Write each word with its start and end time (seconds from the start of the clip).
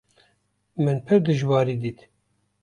Min 0.83 0.97
pir 1.05 1.19
dijwarî 1.25 1.75
dît. 1.83 1.99